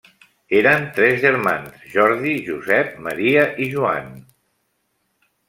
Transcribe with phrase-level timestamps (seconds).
[0.59, 4.11] Eren tres germans, Jordi, Josep Maria i Joan.